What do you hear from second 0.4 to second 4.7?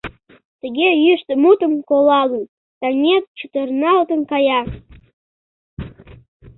Тыге йӱштӧ мутым колалын, Таҥет чытырналтын кая.